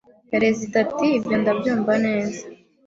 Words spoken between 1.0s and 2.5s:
ibyo ndabyumva neza